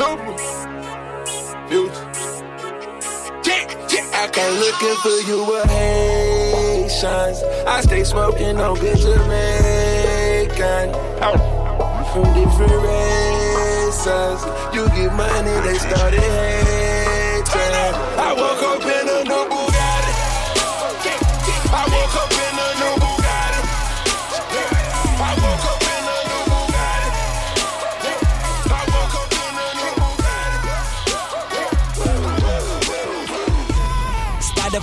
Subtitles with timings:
[0.00, 0.36] super.
[1.68, 2.08] Future.
[4.22, 7.38] I came looking for you with Haitians.
[7.66, 10.86] I stay smoking on good Jamaican.
[12.12, 14.40] From different races.
[14.74, 17.74] You get money, they started hating.
[18.26, 18.79] I woke up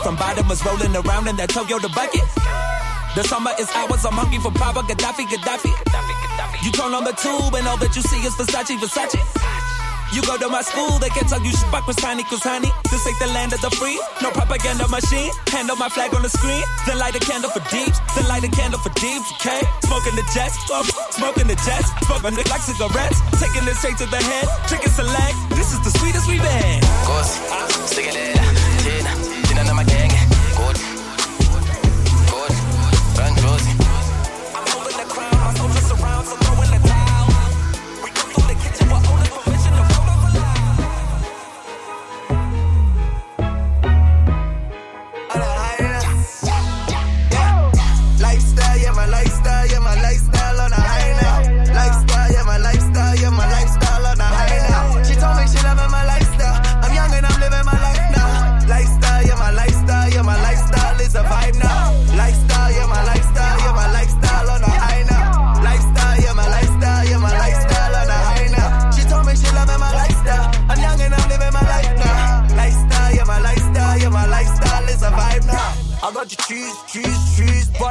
[0.04, 2.24] From bottom, was rolling around in that Toyota bucket.
[3.16, 5.74] The summer is ours, I'm hungry for power, Gaddafi, Gaddafi.
[6.64, 9.18] You turn on the tube and all that you see is Versace, Versace.
[10.14, 13.05] You go to my school, they can tell you shit was honey, cause honey, this
[13.05, 14.00] ain't the land of the free.
[14.22, 16.64] No propaganda machine, handle my flag on the screen.
[16.88, 19.62] Then light a candle for deeps, then light a candle for deeps, okay?
[19.84, 23.20] Smoking the jets, oh, smoking the jets, smoking it like cigarettes.
[23.41, 25.36] Taking it straight to the head, chicken select.
[25.58, 26.80] This is the sweetest we've been.
[27.04, 27.30] Goes,
[27.91, 28.46] stick it,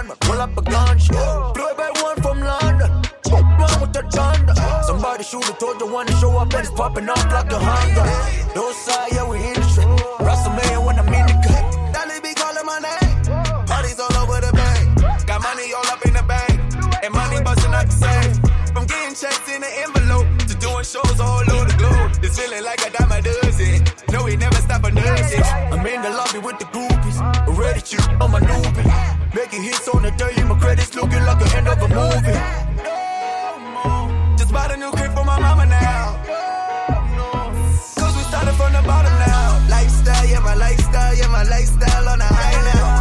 [0.06, 2.90] cheese, pull up a gun, Play by one from London.
[3.30, 4.54] Run with the thunder.
[4.86, 7.58] Somebody shoot a told you one to show up and it's popping off like a
[7.58, 8.04] Honda.
[8.54, 10.16] Those side, yeah, we in the.
[10.20, 11.64] Russell man when I'm in the cut.
[11.92, 13.66] Dolly be calling my name.
[13.66, 15.26] Parties all over the bank.
[15.26, 16.60] Got money all up in the bank.
[17.02, 18.36] And money busting out the safe.
[18.72, 22.12] From getting checks in the envelope to doing shows all over the globe.
[22.22, 23.82] This feeling like a dime a dozen.
[24.12, 25.42] No, we never stop a nursing.
[25.42, 27.18] I'm in the lobby with the groupies.
[27.58, 28.75] Ready to on my newbie.
[29.56, 30.44] Making hits on the daily.
[30.44, 32.40] My credits looking like the end of a movie.
[33.72, 36.20] No Just bought a new crib for my mama now.
[37.96, 39.66] Cause we started from the bottom now.
[39.70, 42.95] Lifestyle, yeah, my lifestyle, yeah, my lifestyle on a high now.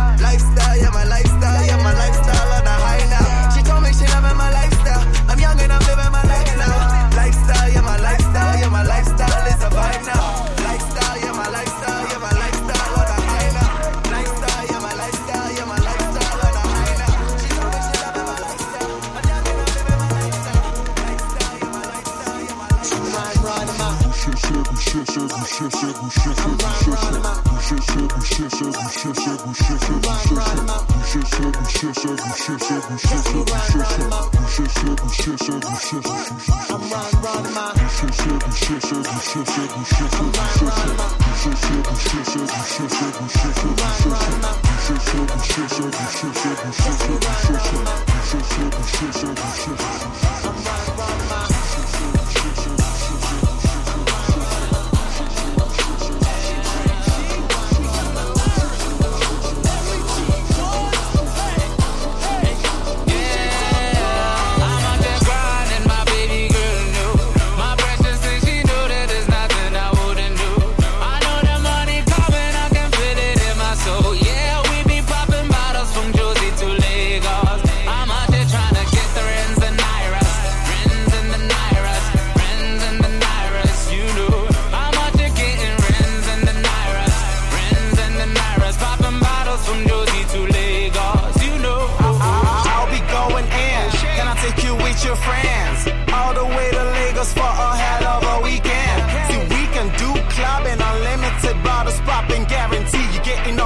[50.48, 50.95] I'm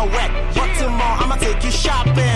[0.05, 0.31] wet.
[0.55, 2.28] But tomorrow I'ma take you shopping.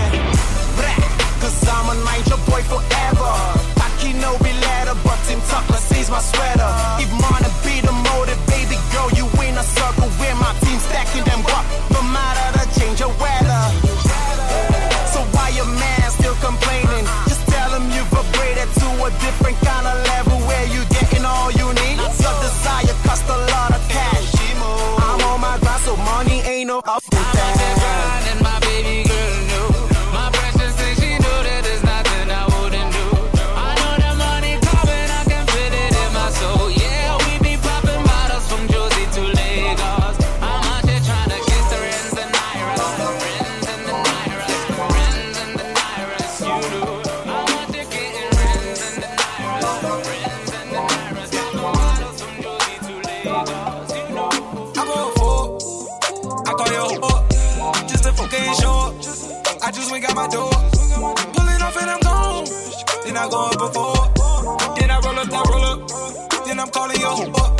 [66.74, 67.53] calling your Uber.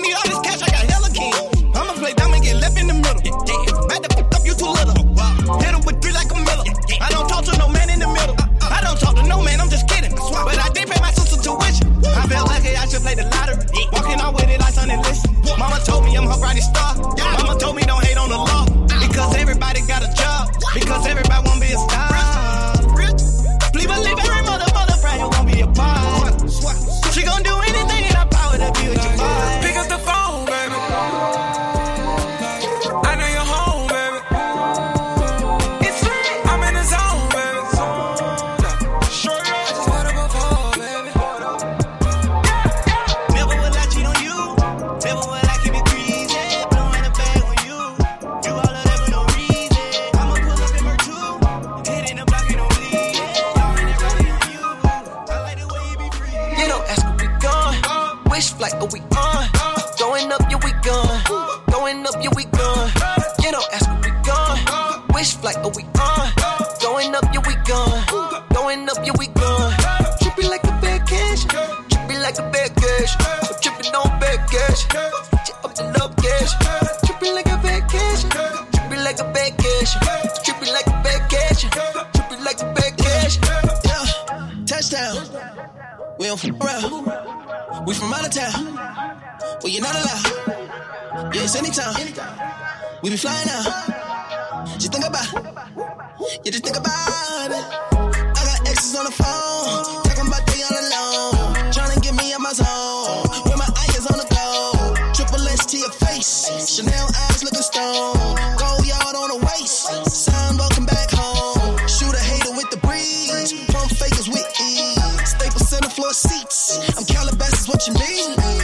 [0.00, 0.27] me
[77.38, 78.30] Like a vacation.
[79.04, 80.00] Like a vacation.
[80.72, 81.70] Like a vacation.
[82.44, 83.42] Like a vacation.
[83.84, 84.06] Yeah.
[84.66, 85.16] Touchdown.
[86.18, 87.86] We don't around.
[87.86, 88.64] We from out of town.
[89.62, 91.34] Well, you're not allowed.
[91.34, 91.94] Yeah, it's anytime.
[93.02, 93.64] We be flying out.
[94.78, 95.44] Just think about it.
[96.44, 96.87] Yeah, just think about it.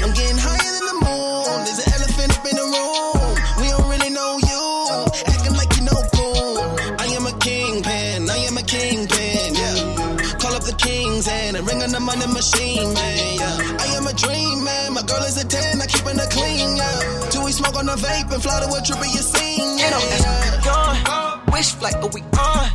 [0.05, 1.65] I'm getting higher than the moon.
[1.65, 3.25] There's an elephant up in the room.
[3.57, 4.65] We don't really know you.
[5.33, 6.61] Acting like you know boom.
[7.01, 8.29] I am a kingpin.
[8.29, 9.57] I am a kingpin.
[9.57, 10.37] Yeah.
[10.45, 13.17] Call up the kings and ring on the money machine, man.
[13.41, 13.81] Yeah.
[13.81, 14.93] I am a dream man.
[14.93, 15.81] My girl is a ten.
[15.81, 16.77] I keep in the clean.
[16.77, 17.31] Yeah.
[17.33, 19.79] Do we smoke on the vape and fly to a trip of your scene?
[19.81, 21.41] You know, yeah.
[21.49, 22.74] Wish flight, but we on.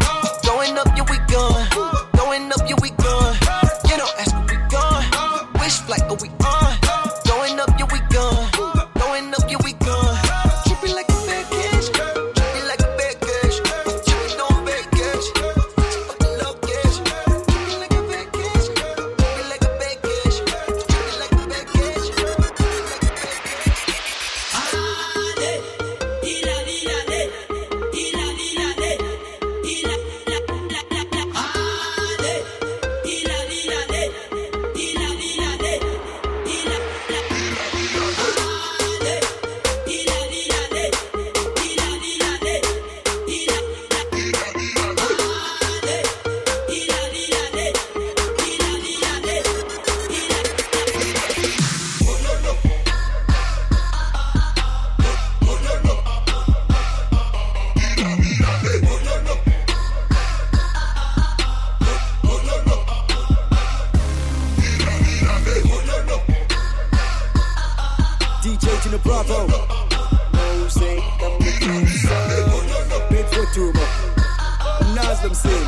[75.20, 75.66] as them sing.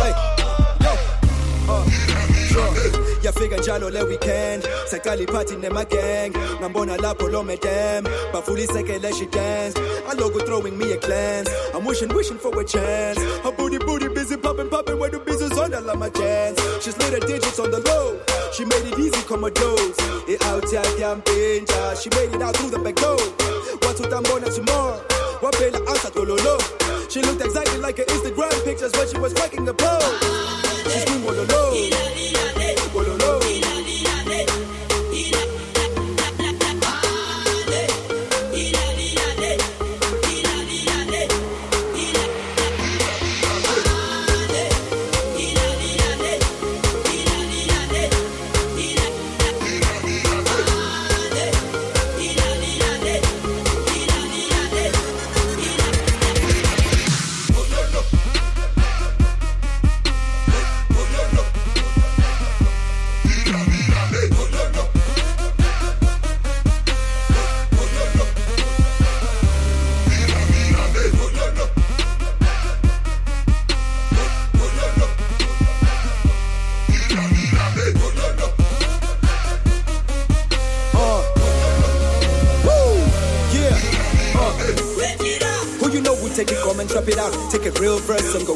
[0.00, 0.12] Hey,
[0.80, 0.98] hey,
[1.68, 1.90] uh,
[2.48, 2.74] sure.
[3.22, 4.62] yafika njalo le weekend.
[4.90, 8.04] Saqala iphathi nemagang ngambona lapho lo madam.
[8.32, 9.74] Bavulisekele she dance.
[10.08, 11.50] Aloku throwing me a glance.
[11.74, 13.18] I'm wishing wishing for a chance.
[13.42, 16.60] Her booty booty busy popping popping where the busy zonda la my chance.
[16.84, 18.20] She's little digits on the low.
[18.52, 19.96] She made it easy come commodos
[20.28, 23.18] it out ya yampinja she made it out through the back door.
[23.82, 25.00] What's what i'm gonna tomorrow?
[25.40, 26.83] To outside gololo
[27.14, 30.53] she looked exactly like her Instagram pictures when she was striking the pose.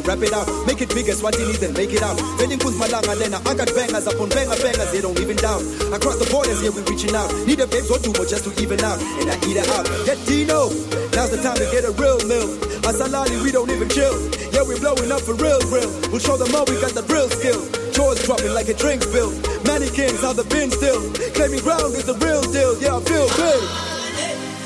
[0.09, 0.49] Rap it out.
[0.65, 2.17] Make it bigger, Swatini, then make it out.
[2.41, 5.61] Feeling Kuz Malanga, then I got bangers upon banger bangers, they don't even down.
[5.93, 7.29] Across the borders, yeah, we reaching out.
[7.45, 8.97] Need a babes or two more just to even out.
[9.21, 9.85] And I eat it out.
[10.09, 10.73] Get Dino,
[11.13, 12.49] now's the time to get a real meal.
[12.89, 14.17] Asalali, we don't even chill.
[14.57, 15.91] Yeah, we blowing up for real, real.
[16.09, 17.61] We'll show them all we got the real skill.
[17.93, 19.29] Chores dropping like a drink spill.
[19.69, 21.05] Mannequins how the bin still.
[21.37, 22.73] Claiming ground is the real deal.
[22.81, 23.61] Yeah, I feel big.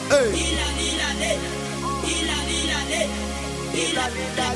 [0.07, 0.82] Hey.
[4.03, 4.53] la vida,